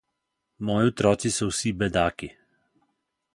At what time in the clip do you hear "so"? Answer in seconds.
1.35-1.45